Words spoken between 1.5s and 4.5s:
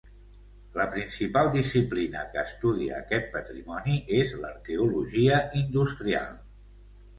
disciplina que estudia aquest patrimoni és